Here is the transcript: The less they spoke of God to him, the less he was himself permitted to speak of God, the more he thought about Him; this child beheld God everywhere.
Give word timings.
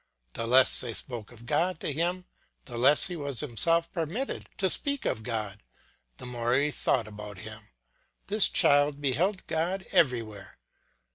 The 0.33 0.47
less 0.47 0.81
they 0.81 0.95
spoke 0.95 1.31
of 1.31 1.45
God 1.45 1.79
to 1.81 1.93
him, 1.93 2.25
the 2.65 2.75
less 2.75 3.05
he 3.05 3.15
was 3.15 3.41
himself 3.41 3.91
permitted 3.91 4.49
to 4.57 4.67
speak 4.67 5.05
of 5.05 5.21
God, 5.21 5.61
the 6.17 6.25
more 6.25 6.55
he 6.55 6.71
thought 6.71 7.07
about 7.07 7.37
Him; 7.37 7.69
this 8.25 8.49
child 8.49 8.99
beheld 8.99 9.45
God 9.45 9.85
everywhere. 9.91 10.57